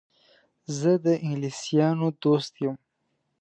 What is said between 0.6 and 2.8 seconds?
زه د انګلیسیانو دوست یم.